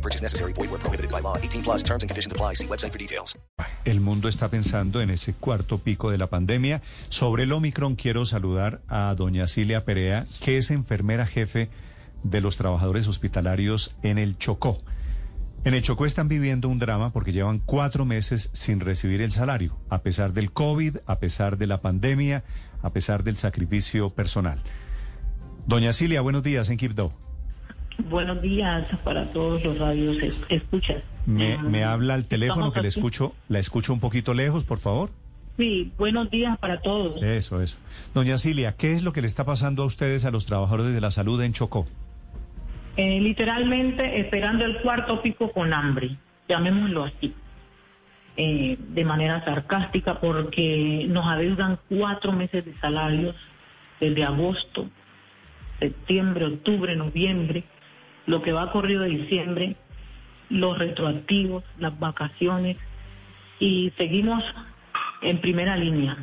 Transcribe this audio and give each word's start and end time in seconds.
No 0.00 0.02
purchase 0.02 0.22
necessary. 0.22 0.54
Void 0.54 0.70
where 0.70 0.78
prohibited 0.78 1.10
by 1.10 1.20
law. 1.20 1.36
18 1.36 1.62
plus 1.62 1.84
terms 1.84 2.02
and 2.02 2.08
conditions 2.08 2.32
apply. 2.32 2.54
See 2.54 2.66
website 2.66 2.92
for 2.92 2.98
details. 2.98 3.38
El 3.84 4.00
mundo 4.00 4.28
está 4.28 4.48
pensando 4.48 5.02
en 5.02 5.10
ese 5.10 5.34
cuarto 5.34 5.78
pico 5.78 6.10
de 6.10 6.16
la 6.16 6.28
pandemia. 6.28 6.80
Sobre 7.10 7.42
el 7.42 7.52
Omicron 7.52 7.96
quiero 7.96 8.24
saludar 8.24 8.80
a 8.88 9.14
doña 9.14 9.46
Cilia 9.46 9.84
Perea, 9.84 10.24
que 10.42 10.56
es 10.56 10.70
enfermera 10.70 11.26
jefe 11.26 11.68
de 12.22 12.40
los 12.40 12.56
trabajadores 12.56 13.08
hospitalarios 13.08 13.94
en 14.02 14.16
el 14.16 14.38
Chocó. 14.38 14.78
En 15.64 15.74
el 15.74 15.82
Chocó 15.82 16.06
están 16.06 16.28
viviendo 16.28 16.68
un 16.70 16.78
drama 16.78 17.12
porque 17.12 17.32
llevan 17.32 17.58
cuatro 17.58 18.06
meses 18.06 18.48
sin 18.54 18.80
recibir 18.80 19.20
el 19.20 19.32
salario, 19.32 19.76
a 19.90 19.98
pesar 19.98 20.32
del 20.32 20.50
COVID, 20.52 20.96
a 21.04 21.18
pesar 21.18 21.58
de 21.58 21.66
la 21.66 21.82
pandemia, 21.82 22.44
a 22.80 22.90
pesar 22.90 23.22
del 23.22 23.36
sacrificio 23.36 24.08
personal. 24.08 24.62
Doña 25.66 25.92
Cilia, 25.92 26.22
buenos 26.22 26.42
días 26.42 26.70
en 26.70 26.78
Quibdó. 26.78 27.12
Buenos 28.08 28.40
días 28.40 28.86
para 29.04 29.26
todos 29.26 29.62
los 29.64 29.78
radios 29.78 30.16
es- 30.22 30.42
escuchas. 30.48 31.02
Me, 31.26 31.54
Ah, 31.54 31.62
me 31.62 31.84
habla 31.84 32.14
al 32.14 32.24
teléfono 32.24 32.72
que 32.72 32.80
le 32.80 32.88
escucho, 32.88 33.34
la 33.48 33.58
escucho 33.58 33.92
un 33.92 34.00
poquito 34.00 34.32
lejos, 34.34 34.64
por 34.64 34.78
favor. 34.78 35.10
Sí, 35.56 35.92
buenos 35.98 36.30
días 36.30 36.56
para 36.58 36.80
todos. 36.80 37.22
Eso, 37.22 37.60
eso. 37.60 37.78
Doña 38.14 38.38
Cilia, 38.38 38.74
¿qué 38.76 38.92
es 38.92 39.02
lo 39.02 39.12
que 39.12 39.20
le 39.20 39.26
está 39.26 39.44
pasando 39.44 39.82
a 39.82 39.86
ustedes, 39.86 40.24
a 40.24 40.30
los 40.30 40.46
trabajadores 40.46 40.94
de 40.94 41.00
la 41.00 41.10
salud 41.10 41.40
en 41.42 41.52
Chocó? 41.52 41.86
Eh, 42.96 43.20
literalmente 43.20 44.20
esperando 44.20 44.64
el 44.64 44.80
cuarto 44.80 45.20
pico 45.20 45.52
con 45.52 45.72
hambre, 45.74 46.16
llamémoslo 46.48 47.04
así, 47.04 47.34
eh, 48.36 48.76
de 48.78 49.04
manera 49.04 49.44
sarcástica, 49.44 50.20
porque 50.20 51.04
nos 51.08 51.26
adeudan 51.26 51.78
cuatro 51.88 52.32
meses 52.32 52.64
de 52.64 52.74
salarios 52.78 53.36
desde 54.00 54.24
agosto, 54.24 54.88
septiembre, 55.78 56.46
octubre, 56.46 56.96
noviembre, 56.96 57.64
lo 58.30 58.40
que 58.42 58.52
va 58.52 58.70
corrido 58.70 59.02
de 59.02 59.08
diciembre, 59.08 59.76
los 60.48 60.78
retroactivos, 60.78 61.64
las 61.78 61.98
vacaciones, 61.98 62.76
y 63.58 63.92
seguimos 63.98 64.42
en 65.22 65.40
primera 65.40 65.76
línea. 65.76 66.16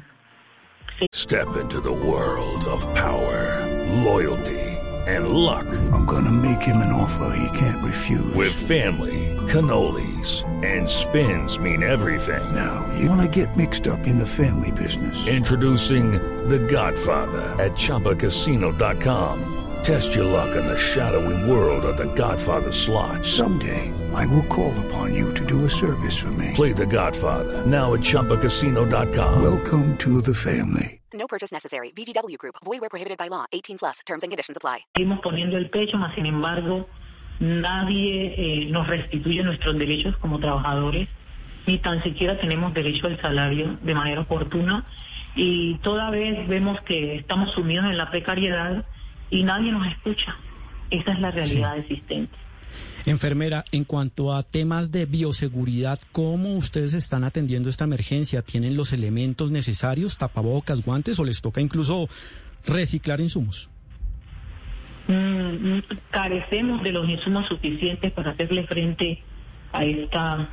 Step 1.13 1.47
into 1.61 1.81
the 1.81 1.91
world 1.91 2.65
of 2.65 2.81
power, 2.95 3.61
loyalty, 4.03 4.57
and 5.05 5.27
luck. 5.27 5.65
I'm 5.91 6.05
gonna 6.05 6.31
make 6.31 6.61
him 6.61 6.77
an 6.77 6.91
offer 6.91 7.35
he 7.37 7.49
can't 7.59 7.83
refuse. 7.83 8.33
With 8.33 8.53
family, 8.53 9.35
cannolis, 9.47 10.43
and 10.63 10.87
spins 10.87 11.59
mean 11.59 11.83
everything. 11.83 12.41
now, 12.55 12.87
you 12.97 13.09
wanna 13.09 13.27
get 13.27 13.55
mixed 13.57 13.85
up 13.85 14.07
in 14.07 14.17
the 14.17 14.25
family 14.25 14.71
business. 14.71 15.27
Introducing 15.27 16.13
The 16.47 16.59
Godfather 16.59 17.53
at 17.63 17.73
ChumbaCasino.com. 17.73 19.66
Test 19.83 20.15
your 20.15 20.25
luck 20.25 20.55
in 20.55 20.65
the 20.65 20.77
shadowy 20.77 21.49
world 21.49 21.85
of 21.85 21.97
The 21.97 22.13
Godfather 22.13 22.71
slot. 22.71 23.25
Someday, 23.25 23.93
I 24.13 24.25
will 24.27 24.45
call 24.45 24.73
upon 24.85 25.15
you 25.15 25.33
to 25.33 25.45
do 25.45 25.65
a 25.65 25.69
service 25.69 26.17
for 26.17 26.31
me. 26.31 26.51
Play 26.53 26.73
The 26.73 26.85
Godfather 26.85 27.65
now 27.65 27.93
at 27.93 28.01
ChumbaCasino.com. 28.01 29.41
Welcome 29.41 29.97
to 29.97 30.21
the 30.21 30.33
family. 30.33 31.01
No 31.13 31.27
purchase 31.27 31.51
necessary. 31.51 31.91
VGW 31.91 32.37
Group. 32.37 32.55
Void 32.63 32.81
where 32.81 32.89
prohibited 32.89 33.17
by 33.17 33.27
law. 33.29 33.45
18 33.51 33.77
plus. 33.77 33.99
Terms 34.05 34.23
and 34.23 34.31
conditions 34.31 34.57
apply. 34.57 34.85
seguimos 34.95 35.19
poniendo 35.21 35.57
el 35.57 35.69
pecho, 35.69 35.97
mas 35.97 36.13
sin 36.15 36.25
embargo 36.25 36.87
nadie 37.39 38.33
eh, 38.37 38.65
nos 38.71 38.87
restituye 38.87 39.43
nuestros 39.43 39.77
derechos 39.77 40.17
como 40.17 40.39
trabajadores, 40.39 41.07
ni 41.65 41.77
tan 41.79 42.01
siquiera 42.03 42.39
tenemos 42.39 42.73
derecho 42.73 43.07
al 43.07 43.21
salario 43.21 43.77
de 43.81 43.93
manera 43.93 44.21
oportuna 44.21 44.85
y 45.35 45.75
toda 45.83 46.09
vez 46.09 46.47
vemos 46.47 46.81
que 46.81 47.15
estamos 47.15 47.51
sumidos 47.51 47.85
en 47.85 47.97
la 47.97 48.09
precariedad 48.09 48.85
y 49.29 49.43
nadie 49.43 49.71
nos 49.71 49.85
escucha. 49.87 50.35
Esa 50.89 51.11
es 51.13 51.19
la 51.19 51.31
realidad 51.31 51.77
existente. 51.77 52.37
Enfermera, 53.05 53.63
en 53.71 53.83
cuanto 53.85 54.33
a 54.33 54.43
temas 54.43 54.91
de 54.91 55.05
bioseguridad, 55.05 55.99
¿cómo 56.11 56.53
ustedes 56.55 56.93
están 56.93 57.23
atendiendo 57.23 57.69
esta 57.69 57.85
emergencia? 57.85 58.41
¿Tienen 58.41 58.75
los 58.75 58.91
elementos 58.91 59.49
necesarios, 59.51 60.17
tapabocas, 60.17 60.83
guantes 60.85 61.17
o 61.19 61.23
les 61.25 61.41
toca 61.41 61.61
incluso 61.61 62.09
reciclar 62.65 63.21
insumos? 63.21 63.69
Mm, 65.07 65.79
carecemos 66.11 66.83
de 66.83 66.91
los 66.91 67.07
insumos 67.09 67.47
suficientes 67.47 68.11
para 68.11 68.31
hacerle 68.31 68.67
frente 68.67 69.23
a 69.71 69.85
esta 69.85 70.49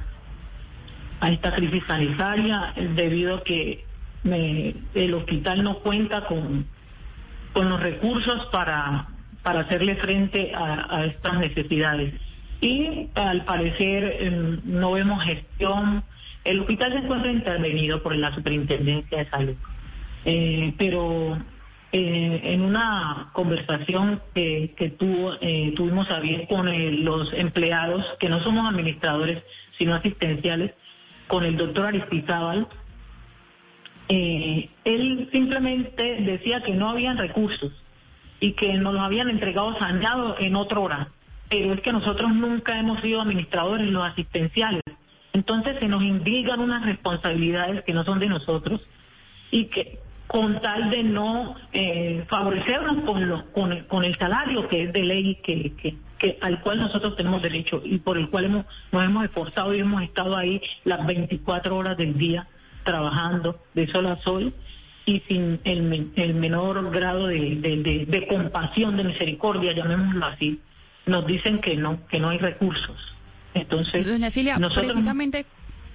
a 1.20 1.30
esta 1.30 1.54
crisis 1.54 1.82
sanitaria 1.86 2.72
eh, 2.76 2.88
debido 2.94 3.36
a 3.36 3.44
que 3.44 3.84
me- 4.24 4.74
el 4.94 5.14
hospital 5.14 5.62
no 5.64 5.78
cuenta 5.78 6.26
con, 6.26 6.66
con 7.54 7.70
los 7.70 7.80
recursos 7.80 8.46
para, 8.46 9.06
para 9.42 9.60
hacerle 9.60 9.96
frente 9.96 10.52
a, 10.54 11.06
estas 11.06 11.38
necesidades. 11.38 12.12
Y 12.60 13.08
al 13.14 13.44
parecer 13.46 14.16
eh, 14.20 14.58
no 14.64 14.92
vemos 14.92 15.22
gestión. 15.24 16.04
El 16.44 16.60
hospital 16.60 16.92
se 16.92 16.98
encuentra 16.98 17.32
intervenido 17.32 18.02
por 18.02 18.14
la 18.16 18.34
Superintendencia 18.34 19.18
de 19.18 19.30
Salud. 19.30 19.56
Eh, 20.26 20.74
pero 20.78 21.38
eh, 21.96 22.40
en 22.42 22.62
una 22.62 23.30
conversación 23.32 24.20
que, 24.34 24.74
que 24.76 24.90
tuvo, 24.90 25.34
eh, 25.40 25.72
tuvimos 25.76 26.10
a 26.10 26.18
bien 26.18 26.46
con 26.46 26.66
los 27.04 27.32
empleados, 27.34 28.04
que 28.18 28.28
no 28.28 28.40
somos 28.40 28.68
administradores, 28.68 29.44
sino 29.78 29.94
asistenciales, 29.94 30.72
con 31.28 31.44
el 31.44 31.56
doctor 31.56 31.86
Aristizábal, 31.86 32.66
eh, 34.08 34.68
él 34.84 35.28
simplemente 35.32 36.16
decía 36.22 36.62
que 36.62 36.74
no 36.74 36.90
habían 36.90 37.18
recursos 37.18 37.72
y 38.40 38.52
que 38.52 38.74
nos 38.74 38.92
los 38.94 39.02
habían 39.02 39.30
entregado 39.30 39.76
saneado 39.78 40.36
en 40.38 40.56
otra 40.56 40.80
hora. 40.80 41.08
Pero 41.48 41.74
es 41.74 41.80
que 41.80 41.92
nosotros 41.92 42.32
nunca 42.34 42.78
hemos 42.78 43.00
sido 43.00 43.20
administradores, 43.20 43.86
los 43.88 44.04
asistenciales. 44.04 44.82
Entonces 45.32 45.76
se 45.80 45.88
nos 45.88 46.02
indican 46.02 46.60
unas 46.60 46.84
responsabilidades 46.84 47.82
que 47.84 47.92
no 47.92 48.04
son 48.04 48.18
de 48.20 48.28
nosotros 48.28 48.80
y 49.50 49.64
que 49.66 49.98
con 50.26 50.60
tal 50.60 50.90
de 50.90 51.02
no 51.02 51.54
eh, 51.72 52.24
favorecernos 52.28 53.04
con, 53.04 53.28
lo- 53.28 53.52
con, 53.52 53.72
el, 53.72 53.86
con 53.86 54.04
el 54.04 54.16
salario 54.16 54.68
que 54.68 54.84
es 54.84 54.92
de 54.92 55.02
ley 55.02 55.36
que, 55.44 55.72
que, 55.76 55.94
que 56.18 56.38
al 56.40 56.60
cual 56.60 56.78
nosotros 56.78 57.14
tenemos 57.16 57.42
derecho 57.42 57.82
y 57.84 57.98
por 57.98 58.16
el 58.16 58.30
cual 58.30 58.46
hemos, 58.46 58.66
nos 58.90 59.04
hemos 59.04 59.24
esforzado 59.24 59.74
y 59.74 59.80
hemos 59.80 60.02
estado 60.02 60.36
ahí 60.36 60.60
las 60.84 61.06
24 61.06 61.76
horas 61.76 61.96
del 61.96 62.16
día 62.16 62.48
trabajando 62.84 63.58
de 63.74 63.86
sol 63.88 64.06
a 64.06 64.16
sol 64.22 64.52
y 65.06 65.20
sin 65.28 65.60
el, 65.64 65.82
men- 65.82 66.12
el 66.16 66.34
menor 66.34 66.90
grado 66.90 67.26
de, 67.26 67.56
de, 67.56 67.76
de- 67.82 68.06
de 68.06 68.26
compasión, 68.26 68.96
de 68.96 69.04
misericordia, 69.04 69.72
llamémoslo 69.72 70.26
así, 70.26 70.60
nos 71.06 71.26
dicen 71.26 71.58
que 71.58 71.76
no, 71.76 72.06
que 72.08 72.18
no 72.20 72.28
hay 72.30 72.38
recursos. 72.38 72.96
Entonces, 73.54 74.08
Doña 74.08 74.30
Cilia, 74.30 74.58
nosotros 74.58 74.86
precisamente 74.92 75.46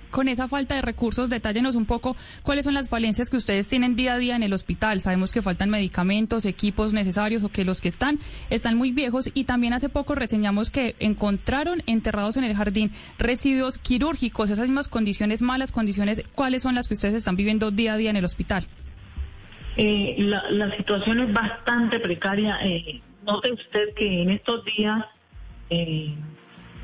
con 0.10 0.28
esa 0.28 0.48
falta 0.48 0.76
de 0.76 0.82
recursos, 0.82 1.30
detállenos 1.30 1.76
un 1.76 1.86
poco 1.86 2.16
cuáles 2.44 2.66
son 2.66 2.74
las 2.74 2.90
falencias 2.90 3.30
que 3.30 3.38
ustedes 3.38 3.68
tienen 3.68 3.96
día 3.96 4.14
a 4.14 4.18
día 4.18 4.36
en 4.36 4.44
el 4.44 4.54
hospital. 4.54 5.00
Sabemos 5.00 5.32
que 5.32 5.42
faltan 5.42 5.70
medicamentos, 5.70 6.46
equipos 6.46 6.94
necesarios 6.94 7.44
o 7.44 7.50
que 7.50 7.66
los 7.66 7.82
que 7.82 7.90
están 7.90 8.20
están 8.50 8.78
muy 8.78 8.92
viejos 8.92 9.30
y 9.34 9.44
también 9.44 9.74
hace 9.74 9.90
poco 9.90 10.16
reseñamos 10.16 10.70
que 10.70 10.96
encontraron 11.00 11.84
enterrados 11.86 12.38
en 12.38 12.44
el 12.44 12.56
jardín 12.56 12.92
residuos 13.18 13.78
quirúrgicos, 13.78 14.50
esas 14.50 14.68
mismas 14.68 14.88
condiciones, 14.88 15.42
malas 15.42 15.72
condiciones, 15.72 16.24
¿cuáles 16.36 16.62
son 16.62 16.76
las 16.76 16.88
que 16.88 16.94
ustedes 16.94 17.16
están 17.16 17.36
viviendo 17.36 17.72
día 17.72 17.94
a 17.94 17.98
día 17.98 18.10
en 18.10 18.18
el 18.18 18.26
hospital? 18.26 18.64
Eh, 19.78 20.16
la, 20.20 20.76
situación 20.76 21.22
es 21.22 21.34
bastante 21.34 22.00
precaria. 22.00 22.58
Eh, 22.64 23.02
note 23.26 23.52
usted 23.54 23.94
que 23.96 24.24
en 24.24 24.32
estos 24.32 24.66
días 24.66 25.06
eh, 25.70 26.14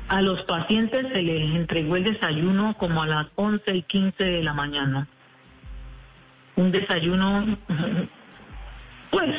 a 0.08 0.22
los 0.22 0.42
pacientes 0.42 1.06
se 1.12 1.22
les 1.22 1.54
entregó 1.54 1.96
el 1.96 2.04
desayuno 2.04 2.76
como 2.78 3.02
a 3.02 3.06
las 3.06 3.26
11 3.34 3.74
y 3.74 3.82
15 3.82 4.24
de 4.24 4.42
la 4.42 4.54
mañana. 4.54 5.08
Un 6.56 6.70
desayuno, 6.72 7.58
pues, 9.10 9.34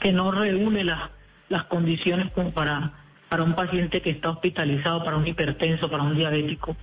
que 0.00 0.12
no 0.12 0.30
reúne 0.30 0.84
las 0.84 1.10
las 1.48 1.64
condiciones 1.64 2.30
como 2.32 2.50
para, 2.52 2.92
para 3.28 3.42
un 3.42 3.54
paciente 3.54 4.00
que 4.02 4.10
está 4.10 4.30
hospitalizado, 4.30 5.04
para 5.04 5.16
un 5.16 5.26
hipertenso, 5.26 5.90
para 5.90 6.02
un 6.02 6.16
diabético. 6.16 6.76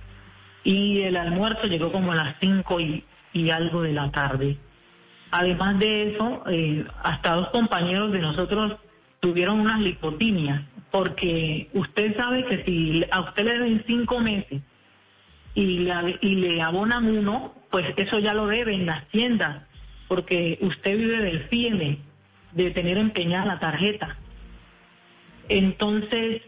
Y 0.64 1.00
el 1.00 1.16
almuerzo 1.16 1.66
llegó 1.66 1.90
como 1.90 2.12
a 2.12 2.16
las 2.16 2.36
5 2.40 2.80
y, 2.80 3.04
algo 3.50 3.82
de 3.82 3.92
la 3.92 4.10
tarde. 4.10 4.56
Además 5.30 5.78
de 5.78 6.12
eso, 6.12 6.42
eh, 6.48 6.84
hasta 7.02 7.34
dos 7.34 7.48
compañeros 7.48 8.12
de 8.12 8.18
nosotros 8.18 8.76
tuvieron 9.20 9.60
unas 9.60 9.80
lipotimias, 9.80 10.62
porque 10.92 11.70
usted 11.72 12.14
sabe 12.16 12.44
que 12.44 12.64
si 12.64 13.02
a 13.10 13.20
usted 13.22 13.44
le 13.44 13.58
den 13.58 13.84
cinco 13.86 14.20
meses 14.20 14.60
y 15.54 15.78
le, 15.78 16.62
abonan 16.62 17.08
uno, 17.08 17.54
pues 17.70 17.86
eso 17.96 18.18
ya 18.18 18.34
lo 18.34 18.46
deben 18.46 18.84
las 18.84 19.08
tiendas, 19.08 19.62
porque 20.06 20.58
usted 20.60 20.96
vive 20.96 21.22
del 21.22 21.48
FIEME, 21.48 21.98
de 22.52 22.70
tener 22.72 22.98
empeñada 22.98 23.46
la 23.46 23.58
tarjeta. 23.58 24.18
Entonces, 25.48 26.42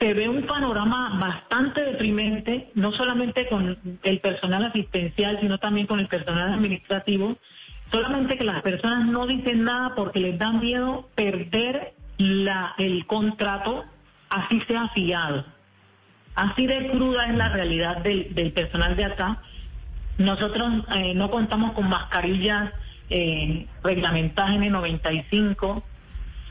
se 0.00 0.12
ve 0.12 0.28
un 0.28 0.42
panorama 0.42 1.16
bastante 1.20 1.84
deprimente, 1.84 2.70
no 2.74 2.90
solamente 2.92 3.46
con 3.46 3.78
el 4.02 4.20
personal 4.20 4.64
asistencial, 4.64 5.38
sino 5.40 5.58
también 5.58 5.86
con 5.86 6.00
el 6.00 6.08
personal 6.08 6.52
administrativo, 6.52 7.38
solamente 7.92 8.36
que 8.36 8.44
las 8.44 8.60
personas 8.62 9.06
no 9.06 9.24
dicen 9.28 9.62
nada 9.62 9.94
porque 9.94 10.18
les 10.18 10.36
da 10.36 10.50
miedo 10.52 11.08
perder 11.14 11.94
la, 12.18 12.74
el 12.78 13.06
contrato, 13.06 13.84
así 14.30 14.60
sea 14.62 14.84
afiliado. 14.84 15.44
Así 16.34 16.66
de 16.66 16.90
cruda 16.90 17.26
es 17.26 17.36
la 17.36 17.48
realidad 17.48 17.98
del, 17.98 18.52
personal 18.52 18.96
de 18.96 19.04
acá. 19.04 19.38
Nosotros 20.18 20.84
eh, 20.94 21.14
no 21.14 21.30
contamos 21.30 21.72
con 21.72 21.88
mascarillas 21.88 22.72
eh, 23.10 23.66
reglamentadas 23.82 24.52
N95, 24.52 25.82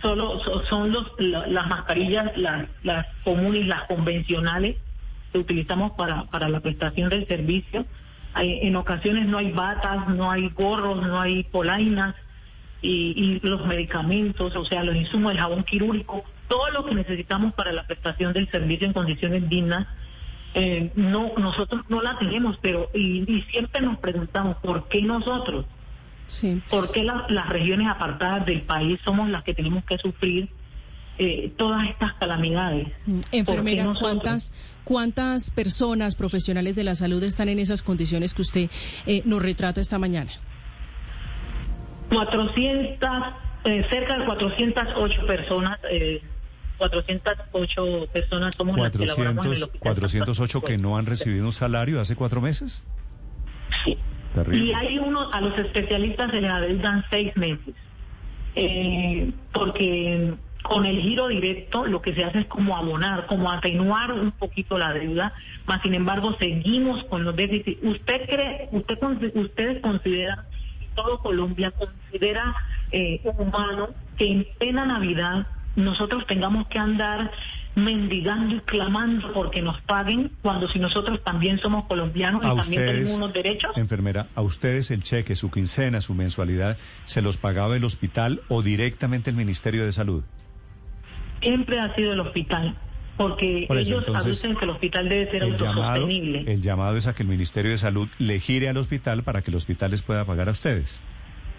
solo 0.02 0.40
son 0.70 0.92
los, 0.92 1.12
las 1.20 1.68
mascarillas, 1.68 2.32
las, 2.38 3.08
comunes, 3.24 3.68
las 3.68 3.84
convencionales 3.84 4.78
que 5.32 5.40
utilizamos 5.40 5.94
para, 5.94 6.26
para 6.26 6.50
la 6.50 6.60
prestación 6.60 7.10
del 7.10 7.28
servicio. 7.28 7.86
en 8.36 8.76
ocasiones 8.76 9.28
no 9.28 9.38
hay 9.38 9.52
batas, 9.52 10.08
no 10.10 10.30
hay 10.30 10.50
gorros, 10.50 11.06
no 11.06 11.20
hay 11.20 11.44
polainas 11.44 12.16
y, 12.84 13.14
y 13.16 13.40
los 13.48 13.66
medicamentos, 13.66 14.56
o 14.56 14.66
sea, 14.66 14.84
los 14.84 14.96
insumos, 14.96 15.32
el 15.32 15.40
jabón 15.40 15.64
quirúrgico, 15.64 16.24
todo 16.48 16.70
lo 16.70 16.86
que 16.86 16.94
necesitamos 16.94 17.54
para 17.56 17.72
la 17.72 17.88
prestación 17.88 18.34
del 18.34 18.48
servicio 18.52 18.86
en 18.86 18.94
condiciones 18.94 19.50
dignas. 19.50 19.88
Eh, 20.54 20.92
no, 20.96 21.32
nosotros 21.38 21.82
no 21.90 22.02
la 22.04 22.20
tenemos, 22.20 22.58
pero 22.62 22.92
y, 22.94 23.24
y 23.28 23.42
siempre 23.44 23.82
nos 23.82 23.98
preguntamos 23.98 24.58
por 24.58 24.88
qué 24.90 25.02
nosotros. 25.02 25.66
Sí. 26.28 26.62
¿Por 26.70 26.92
qué 26.92 27.04
la- 27.04 27.26
las 27.30 27.50
regiones 27.50 27.88
apartadas 27.88 28.46
del 28.46 28.62
país 28.62 29.00
somos 29.04 29.30
las 29.30 29.44
que 29.44 29.54
tenemos 29.56 29.84
que 29.86 29.98
sufrir 29.98 30.50
eh, 31.18 31.52
todas 31.58 31.88
estas 31.90 32.14
calamidades? 32.14 32.88
Mm, 33.06 33.20
Enfermera. 33.32 33.94
¿cuántas, 34.00 34.52
¿cuántas 34.84 35.50
personas 35.52 36.16
profesionales 36.16 36.76
de 36.76 36.84
la 36.84 36.96
salud 36.96 37.24
están 37.24 37.50
en 37.50 37.60
esas 37.60 37.82
condiciones 37.82 38.34
que 38.34 38.42
usted 38.44 38.70
eh, 39.08 39.22
nos 39.26 39.42
retrata 39.42 39.82
esta 39.82 39.98
mañana? 39.98 40.32
400, 42.14 43.10
eh, 43.66 43.86
cerca 43.90 44.18
de 44.20 44.26
408 44.26 45.26
personas, 45.26 45.80
eh, 45.90 46.22
408 46.78 48.08
personas 48.12 48.56
somos 48.56 48.78
las 48.78 48.92
que 48.92 48.98
en 48.98 49.04
el 49.04 49.16
400, 49.16 49.62
hospital. 49.64 49.80
408 49.82 50.62
que 50.62 50.78
no 50.78 50.98
han 50.98 51.06
recibido 51.06 51.46
un 51.46 51.54
salario 51.54 52.00
hace 52.00 52.16
cuatro 52.16 52.42
meses. 52.42 52.84
Sí. 53.86 53.98
Terrible. 54.36 54.66
Y 54.66 54.74
hay 54.74 54.98
uno, 54.98 55.30
a 55.32 55.42
los 55.42 55.58
especialistas 55.58 56.32
se 56.32 56.42
les 56.42 56.52
adeudan 56.52 57.06
seis 57.10 57.36
meses, 57.38 57.76
Eh, 58.56 59.32
porque 59.52 60.34
con 60.64 60.86
el 60.86 61.02
giro 61.02 61.28
directo 61.28 61.86
lo 61.86 62.02
que 62.02 62.14
se 62.14 62.24
hace 62.24 62.40
es 62.42 62.46
como 62.46 62.76
abonar, 62.78 63.26
como 63.28 63.52
atenuar 63.52 64.12
un 64.12 64.32
poquito 64.32 64.78
la 64.78 64.94
deuda, 64.94 65.34
más 65.66 65.82
sin 65.82 65.94
embargo 65.94 66.36
seguimos 66.40 67.04
con 67.06 67.24
los 67.24 67.36
déficits. 67.36 67.84
¿Usted 67.84 68.30
cree, 68.30 68.70
usted 68.72 68.98
ustedes 69.36 69.82
consideran, 69.82 70.40
todo 70.96 71.20
Colombia 71.20 71.72
considera 71.72 72.56
eh, 72.92 73.22
humano 73.38 73.90
que 74.18 74.32
en 74.32 74.48
plena 74.58 74.86
Navidad 74.86 75.48
nosotros 75.76 76.26
tengamos 76.28 76.68
que 76.68 76.80
andar 76.80 77.32
mendigando 77.76 78.56
y 78.56 78.60
clamando 78.60 79.34
porque 79.34 79.64
nos 79.64 79.82
paguen, 79.82 80.32
cuando 80.44 80.68
si 80.68 80.78
nosotros 80.78 81.24
también 81.24 81.58
somos 81.58 81.86
colombianos 81.86 82.44
y 82.44 82.56
también 82.56 82.86
tenemos 82.86 83.14
unos 83.14 83.34
derechos? 83.34 83.76
enfermera, 83.76 84.28
a 84.36 84.42
ustedes 84.44 84.92
el 84.92 85.02
cheque, 85.02 85.36
su 85.36 85.50
quincena, 85.50 86.00
su 86.02 86.14
mensualidad, 86.14 86.78
¿se 87.06 87.24
los 87.24 87.38
pagaba 87.38 87.76
el 87.76 87.84
hospital 87.84 88.42
o 88.48 88.62
directamente 88.62 89.32
el 89.32 89.36
Ministerio 89.36 89.86
de 89.86 89.92
Salud? 89.92 90.24
siempre 91.44 91.80
ha 91.80 91.94
sido 91.96 92.14
el 92.14 92.22
hospital, 92.22 92.76
porque 93.18 93.66
Por 93.68 93.78
eso, 93.78 93.92
ellos 93.92 94.04
entonces, 94.08 94.26
aducen 94.26 94.56
que 94.56 94.66
el 94.66 94.72
hospital 94.72 95.10
debe 95.10 95.32
ser 95.32 95.44
El 95.44 95.58
llamado, 95.58 96.08
el 96.08 96.62
llamado 96.62 96.98
es 96.98 97.08
a 97.08 97.14
que 97.14 97.24
el 97.24 97.30
Ministerio 97.30 97.72
de 97.72 97.78
Salud 97.78 98.08
le 98.18 98.40
gire 98.40 98.70
al 98.70 98.78
hospital 98.78 99.24
para 99.24 99.42
que 99.42 99.52
el 99.52 99.58
hospital 99.58 99.92
les 99.92 100.02
pueda 100.02 100.26
pagar 100.26 100.50
a 100.50 100.52
ustedes. 100.52 101.02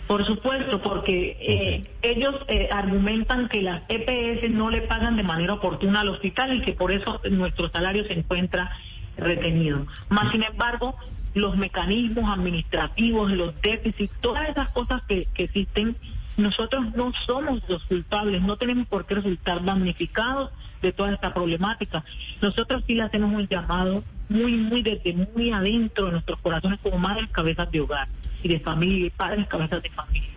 Por 0.07 0.27
supuesto, 0.27 0.83
porque 0.83 1.37
eh, 1.41 1.91
ellos 2.03 2.35
eh, 2.49 2.69
argumentan 2.71 3.49
que 3.49 3.63
las 3.63 3.83
EPS 3.89 4.51
no 4.51 4.69
le 4.69 4.83
pagan 4.83 5.17
de 5.17 5.23
manera 5.23 5.55
oportuna 5.55 6.01
al 6.01 6.11
hospital 6.11 6.55
y 6.57 6.61
que 6.61 6.73
por 6.73 6.93
eso 6.93 7.21
nuestro 7.31 7.71
salario 7.71 8.05
se 8.05 8.13
encuentra 8.13 8.71
retenido. 9.17 9.87
Más 10.11 10.31
sin 10.31 10.43
embargo, 10.43 10.97
los 11.33 11.57
mecanismos 11.57 12.33
administrativos, 12.33 13.31
los 13.31 13.59
déficits, 13.63 14.13
todas 14.21 14.49
esas 14.51 14.71
cosas 14.73 15.03
que, 15.09 15.27
que 15.33 15.45
existen, 15.45 15.97
nosotros 16.37 16.95
no 16.95 17.13
somos 17.27 17.61
los 17.69 17.83
culpables, 17.85 18.43
no 18.43 18.57
tenemos 18.57 18.87
por 18.89 19.07
qué 19.07 19.15
resultar 19.17 19.65
damnificados 19.65 20.51
de 20.83 20.93
toda 20.93 21.13
esta 21.15 21.33
problemática. 21.33 22.05
Nosotros 22.43 22.83
sí 22.87 22.95
le 22.95 23.03
hacemos 23.03 23.33
un 23.33 23.47
llamado 23.49 24.03
muy, 24.29 24.53
muy 24.57 24.83
desde 24.83 25.13
muy 25.13 25.51
adentro 25.53 26.07
de 26.07 26.13
nuestros 26.13 26.39
corazones 26.41 26.81
como 26.83 26.99
madres 26.99 27.29
cabezas 27.31 27.71
de 27.71 27.81
hogar 27.81 28.09
y 28.43 28.49
de 28.49 28.61
familia 28.61 29.07
y 29.07 29.11
padres 29.11 29.47
cabezas 29.47 29.83
de 29.83 29.91
familia. 29.91 30.29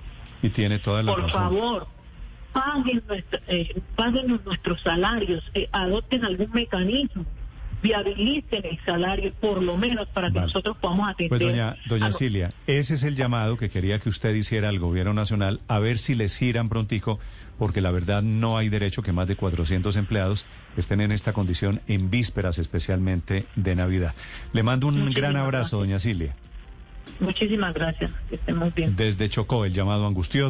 Y 0.41 0.49
tiene 0.49 0.79
toda 0.79 1.01
la 1.03 1.11
Por 1.13 1.23
razón. 1.23 1.41
favor, 1.41 1.87
paguen, 2.53 3.03
nuestra- 3.07 3.41
eh, 3.47 3.81
paguen 3.95 4.39
nuestros 4.45 4.79
salarios, 4.81 5.43
eh, 5.53 5.67
adopten 5.71 6.23
algún 6.25 6.51
mecanismo, 6.51 7.25
viabilicen 7.81 8.65
el 8.65 8.79
salario 8.85 9.31
por 9.39 9.61
lo 9.61 9.77
menos 9.77 10.07
para 10.09 10.27
que 10.29 10.35
Vale. 10.35 10.47
nosotros 10.47 10.77
podamos 10.77 11.09
atender. 11.09 11.29
Pues 11.29 11.41
doña, 11.41 11.75
doña 11.87 12.11
Cilia, 12.11 12.53
ese 12.65 12.95
es 12.95 13.03
el 13.03 13.15
llamado 13.15 13.57
que 13.57 13.69
quería 13.69 13.99
que 13.99 14.09
usted 14.09 14.33
hiciera 14.35 14.69
al 14.69 14.79
gobierno 14.79 15.13
nacional, 15.13 15.59
a 15.67 15.79
ver 15.79 15.97
si 15.99 16.15
les 16.15 16.37
giran 16.37 16.69
prontico, 16.69 17.19
porque 17.57 17.81
la 17.81 17.91
verdad 17.91 18.21
no 18.23 18.57
hay 18.57 18.69
derecho 18.69 19.01
que 19.01 19.11
más 19.11 19.27
de 19.27 19.35
400 19.35 19.95
empleados 19.95 20.45
estén 20.75 21.01
en 21.01 21.11
esta 21.11 21.33
condición 21.33 21.81
en 21.87 22.09
vísperas 22.09 22.57
especialmente 22.59 23.45
de 23.55 23.75
Navidad. 23.75 24.13
Le 24.53 24.63
mando 24.63 24.87
un 24.87 24.95
Muchísimas 24.95 25.15
gran 25.21 25.35
abrazo, 25.37 25.79
gracias. 25.79 25.79
doña 25.79 25.99
Cilia. 25.99 26.35
Muchísimas 27.19 27.73
gracias, 27.73 28.11
que 28.29 28.35
estemos 28.35 28.73
bien. 28.75 28.95
Desde 28.95 29.27
Chocó, 29.29 29.65
el 29.65 29.73
llamado 29.73 30.05
angustioso. 30.05 30.45